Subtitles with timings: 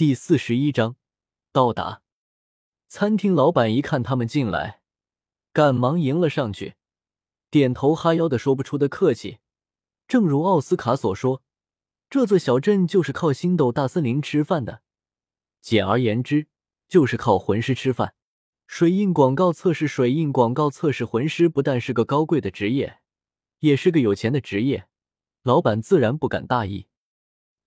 [0.00, 0.96] 第四十一章
[1.52, 2.00] 到达。
[2.88, 4.80] 餐厅老板一看他们进来，
[5.52, 6.72] 赶忙迎了上去，
[7.50, 9.40] 点头哈腰的说不出的客气。
[10.08, 11.42] 正如奥斯卡所说，
[12.08, 14.80] 这座小镇就是靠星斗大森林吃饭的，
[15.60, 16.46] 简而言之，
[16.88, 18.14] 就是靠魂师吃饭。
[18.66, 23.00] 水印广告测试，水印广告测试魂师不但是个高贵的职业，
[23.58, 24.88] 也是个有钱的职业。
[25.42, 26.86] 老板自然不敢大意。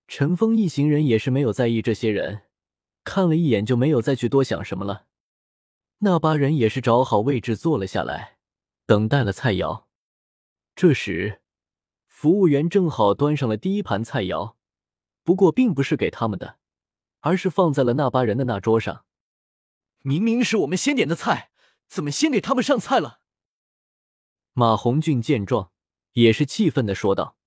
[0.08, 2.44] 陈峰一行人也是没有在意这些人，
[3.04, 5.08] 看了一眼就没有再去多想什么了。
[6.00, 8.38] 那八人也是找好位置坐了下来，
[8.86, 9.86] 等待了菜肴。
[10.76, 11.42] 这时，
[12.08, 14.56] 服务员正好端上了第一盘菜肴，
[15.24, 16.58] 不过并不是给他们的，
[17.22, 19.06] 而是放在了那八人的那桌上。
[20.00, 21.52] 明明是我们先点的菜，
[21.88, 23.22] 怎么先给他们上菜了？
[24.52, 25.72] 马红俊见状，
[26.12, 27.38] 也是气愤的说道：“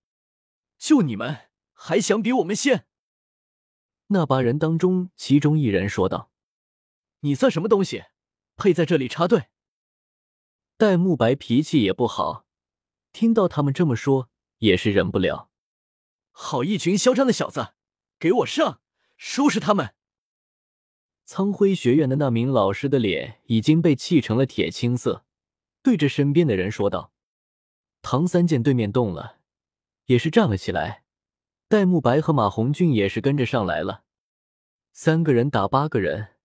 [0.79, 1.46] 就你们！”
[1.79, 2.87] 还想比我们先？
[4.09, 6.33] 那八人当中，其中一人说道
[7.21, 8.05] ：“你算什么东西，
[8.57, 9.49] 配在这里插队？”
[10.79, 12.47] 戴沐白脾气也不好，
[13.13, 15.51] 听到他们这么说，也是忍不了。
[16.31, 17.75] 好一群嚣张的小子，
[18.19, 18.81] 给我上，
[19.17, 19.95] 收拾他们！
[21.25, 25.25] 苍辉学院的那名老师的脸已经被气成了铁青色，
[25.83, 27.13] 对着身边的人说道
[28.03, 29.41] ：“唐三见对面动了，
[30.07, 31.05] 也是站了起来。”
[31.69, 34.05] 戴沐白和马红俊也是跟着上来了，
[34.93, 36.37] 三个人打八个人，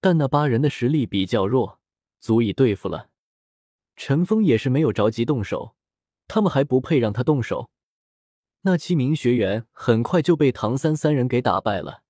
[0.00, 1.80] 但那八人的实力比较弱，
[2.18, 3.08] 足以对付了。
[3.94, 5.76] 陈峰也是没有着急动手，
[6.26, 7.70] 他们还不配让他动手。
[8.62, 12.02] 那七名学员很快就被唐三三人给打败了，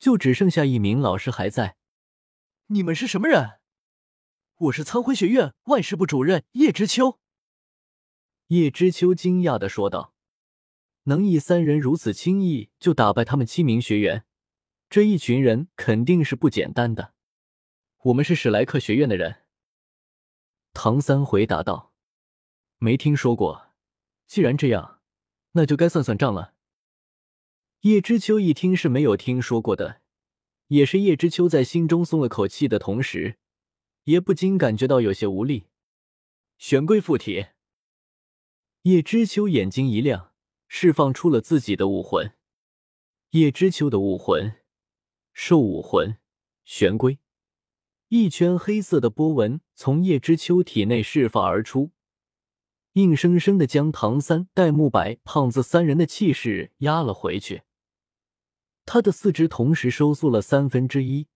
[0.00, 1.76] 就只剩下一名老师还在。
[2.66, 3.60] 你们是什么人？
[4.56, 7.20] 我是苍辉学院万事部主任叶知秋。
[8.48, 10.15] 叶知秋惊讶的说道。
[11.08, 14.24] 能以三人如此轻易就打败他们七名学员，
[14.90, 17.14] 这一群人肯定是不简单的。
[18.04, 19.42] 我们是史莱克学院的人。
[20.72, 21.94] 唐三回答道
[22.78, 23.68] ：“没听说过。
[24.26, 25.00] 既然这样，
[25.52, 26.54] 那就该算算账了。”
[27.82, 30.02] 叶知秋一听是没有听说过的，
[30.68, 33.38] 也是叶知秋在心中松了口气的同时，
[34.04, 35.68] 也不禁感觉到有些无力。
[36.58, 37.46] 玄龟附体。
[38.82, 40.32] 叶知秋眼睛一亮。
[40.68, 42.32] 释放出了自己的武魂，
[43.30, 44.56] 叶知秋的武魂，
[45.32, 46.18] 兽武魂，
[46.64, 47.18] 玄龟。
[48.08, 51.90] 一圈黑色的波纹从叶知秋体内释放而出，
[52.92, 57.62] 硬生生的将唐三、戴沐白、胖子三人的气势压了回去。
[58.84, 61.26] 他的四肢同时收缩了三分之一，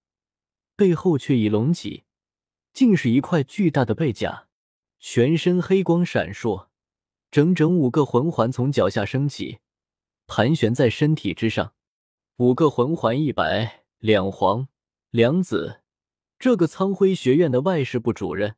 [0.77, 2.05] 背后却已隆起，
[2.73, 4.47] 竟是一块巨大的背甲，
[5.01, 6.70] 全身黑光闪烁。
[7.31, 9.59] 整整五个魂环从脚下升起，
[10.27, 11.75] 盘旋在身体之上。
[12.39, 14.67] 五个魂环，一白两黄
[15.11, 15.83] 两紫。
[16.41, 18.57] 这个苍辉学院的外事部主任，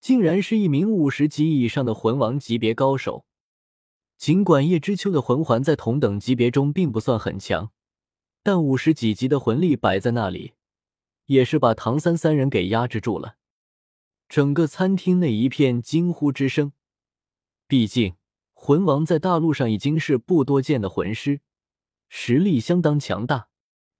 [0.00, 3.26] 竟然是一名五十级以上的魂王级别高手。
[4.16, 7.70] 尽管叶知秋的魂环在同等级别中并不算很强，
[8.42, 10.54] 但五十几级的魂力摆在那里，
[11.26, 13.36] 也是把唐三三人给压制住了。
[14.26, 16.72] 整个餐厅内一片惊呼之声。
[17.68, 18.16] 毕竟，
[18.54, 21.42] 魂王在大陆上已经是不多见的魂师，
[22.08, 23.50] 实力相当强大，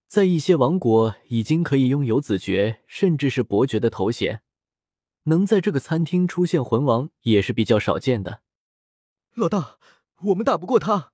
[0.07, 4.43] 在一些王国已经可以拥有子爵甚至是伯爵的头衔。
[5.25, 8.41] 能在这个餐厅出现魂王也是比较少见的。
[9.35, 9.79] 老大，
[10.23, 11.13] 我们打不过他。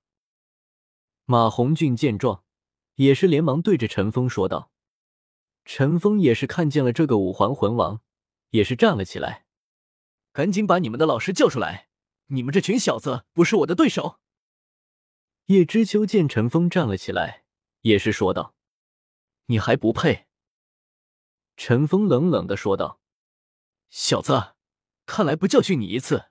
[1.25, 2.45] 马红俊见状，
[2.95, 4.71] 也是连忙对着陈峰说道。
[5.65, 7.99] 陈峰也是看见了这个五环魂王，
[8.51, 9.45] 也是站了起来，
[10.31, 11.89] 赶紧把你们的老师叫出来。
[12.27, 14.19] 你们这群小子不是我的对手。
[15.45, 17.43] 叶知秋见陈峰站了起来，
[17.81, 18.55] 也是说道
[19.45, 20.25] ：“你还不配。”
[21.55, 22.99] 陈峰冷冷的说道
[23.89, 24.55] ：“小子，
[25.05, 26.25] 看来不教训你一次，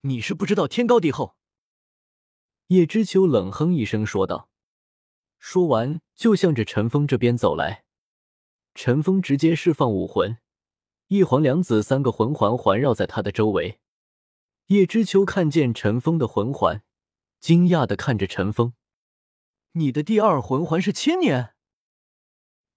[0.00, 1.36] 你是不知道天高地厚。”
[2.68, 4.48] 叶知秋冷哼一声说道，
[5.38, 7.84] 说完就向着陈峰这边走来。
[8.74, 10.38] 陈峰直接释放武魂，
[11.08, 13.80] 一黄两紫三个魂环环绕在他的周围。
[14.68, 16.82] 叶知秋看见陈峰的魂环，
[17.38, 18.72] 惊讶的看着陈峰
[19.72, 21.54] ：“你的第二魂环是千年？”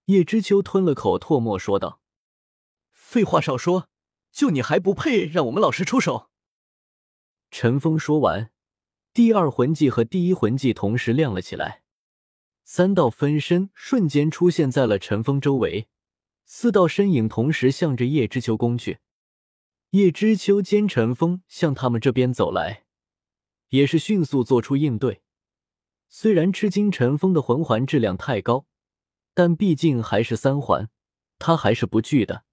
[0.06, 2.00] 叶知秋吞了口唾沫说道
[2.94, 3.88] ：“废话少说，
[4.32, 6.30] 就你还不配让我们老师出手。”
[7.50, 8.52] 陈峰说完，
[9.12, 11.82] 第二魂技和第一魂技同时亮了起来，
[12.64, 15.88] 三道分身瞬间出现在了陈峰周围，
[16.46, 19.00] 四道身影同时向着叶知秋攻去。
[19.92, 22.84] 叶知秋兼陈峰向他们这边走来，
[23.70, 25.24] 也是迅速做出应对。
[26.08, 28.68] 虽然吃惊陈峰的魂环质量太高，
[29.34, 30.92] 但毕竟还是三环，
[31.40, 32.44] 他还是不惧的。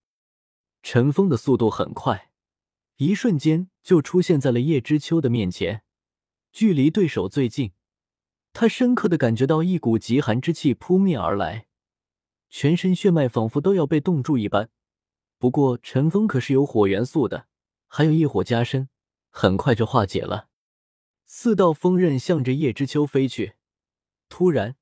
[0.82, 2.30] 陈峰的速度很快，
[2.96, 5.82] 一瞬间就出现在了叶知秋的面前，
[6.52, 7.72] 距离对手最近。
[8.54, 11.66] 他深刻的感觉到一股极寒之气扑面而来，
[12.48, 14.70] 全身血脉仿佛都要被冻住一般。
[15.38, 17.46] 不过陈峰可是有火元素的，
[17.86, 18.88] 还有一火加身，
[19.30, 20.48] 很快就化解了。
[21.24, 23.54] 四道锋刃向着叶知秋飞去，
[24.28, 24.76] 突然，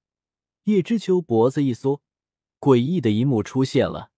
[0.64, 2.02] 叶知秋脖子一缩，
[2.60, 4.10] 诡异的一幕出现了。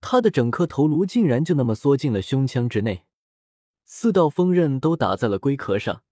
[0.00, 3.04] 他的整颗头颅竟然就那么缩进了胸腔之内，
[3.84, 6.04] 四道锋刃都打在了龟壳上，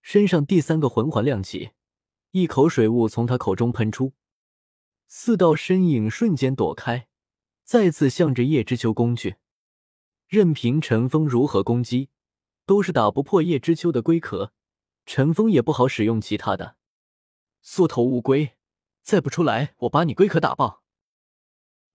[0.00, 1.70] 身上第三个魂环亮起，
[2.30, 4.14] 一口水雾从他口中喷出，
[5.06, 7.08] 四道身影瞬间躲开，
[7.64, 9.36] 再次向着叶知秋攻去。
[10.28, 12.10] 任凭陈峰如何攻击，
[12.66, 14.52] 都是打不破叶知秋的龟壳，
[15.06, 16.76] 陈峰也不好使用其他的。
[17.62, 18.52] 缩头乌龟，
[19.02, 20.82] 再不出来，我把你龟壳打爆！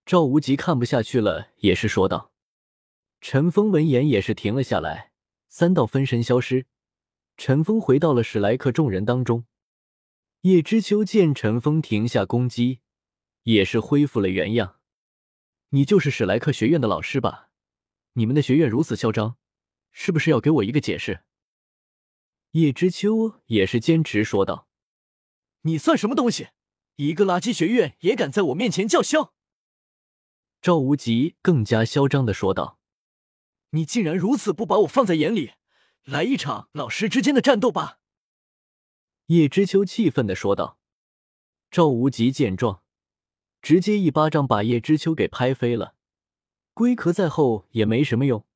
[0.04, 2.32] 赵无极看不下去了，也是说道。
[3.20, 5.12] 陈峰闻言也是停了下来，
[5.48, 6.66] 三道分身消失，
[7.36, 9.44] 陈峰回到了史莱克众人当中。
[10.40, 12.80] 叶知秋见陈峰停下攻击，
[13.42, 14.79] 也是恢复了原样。
[15.70, 17.50] 你就是史莱克学院的老师吧？
[18.14, 19.38] 你们的学院如此嚣张，
[19.92, 21.22] 是不是要给我一个解释？
[22.52, 24.68] 叶知秋也是坚持说道
[25.62, 26.48] ：“你算什么东西？
[26.96, 29.32] 一个垃圾学院也敢在我面前叫嚣！”
[30.60, 32.80] 赵无极更加嚣张的说道
[33.70, 35.52] ：“你竟然如此不把我放在眼里，
[36.02, 38.00] 来一场老师之间的战斗吧！”
[39.26, 40.78] 叶知秋气愤的说道。
[41.70, 42.82] 赵无极见状，
[43.62, 45.94] 直接一巴掌把叶知秋给拍飞了。
[46.72, 48.46] 龟壳在后也没什么用，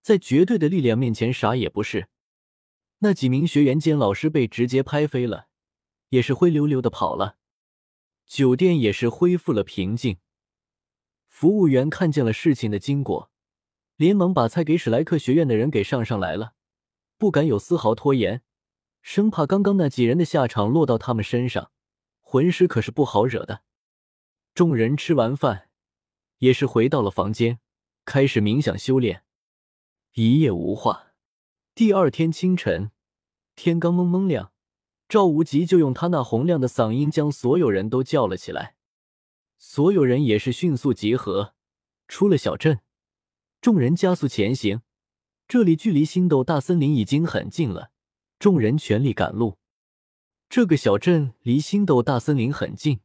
[0.00, 2.08] 在绝对的力量面前啥也不是。
[2.98, 5.48] 那几名学员见老师被直接拍飞了，
[6.10, 7.36] 也是灰溜溜的跑了。
[8.26, 10.18] 酒店也是恢复了平静。
[11.26, 13.30] 服务员看见了事情的经过，
[13.96, 16.54] 连忙把菜给史莱克学院的人给上上来了，
[17.16, 18.42] 不敢有丝毫拖延，
[19.00, 21.70] 生怕刚刚那几人的下场落到他们身上，
[22.20, 23.62] 魂师可是不好惹的。
[24.58, 25.68] 众人吃完饭，
[26.38, 27.60] 也是回到了房间，
[28.04, 29.22] 开始冥想修炼。
[30.14, 31.12] 一夜无话。
[31.76, 32.90] 第二天清晨，
[33.54, 34.50] 天刚蒙蒙亮，
[35.08, 38.74] 赵无极就用他那洪亮的嗓音将所有人都叫了起来。
[39.58, 41.54] 所有人也是迅速集合，
[42.08, 42.80] 出了小镇，
[43.60, 44.82] 众人加速前行。
[45.46, 47.92] 这里距离星斗大森林已经很近了，
[48.40, 49.58] 众人全力赶路。
[50.48, 52.98] 这个小镇离星斗大森林很近，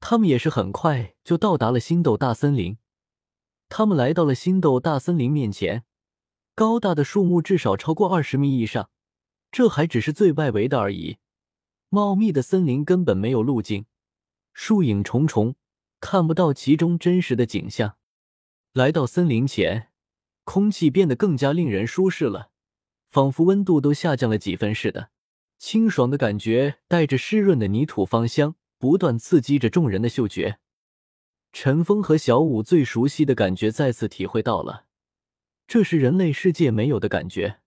[0.00, 2.78] 他们也是很快就到达了星斗大森林。
[3.68, 5.84] 他们来到了星斗大森林面前，
[6.54, 8.90] 高大的树木至少超过二十米以上，
[9.50, 11.18] 这还只是最外围的而已。
[11.88, 13.86] 茂密的森林根本没有路径，
[14.52, 15.56] 树影重重。
[15.98, 17.96] 看不到其中真实的景象。
[18.74, 19.88] 来到森林前，
[20.44, 22.50] 空气变得更加令人舒适了，
[23.10, 25.10] 仿佛温度都下降了几分似的。
[25.58, 30.58] 清爽的感觉带着湿润的泥土芳香，不断刺激着众人的嗅觉。
[31.52, 34.86] 陈峰和小五最熟悉的感觉再次体会到了，
[35.66, 37.60] 这是人类世界没有的感觉。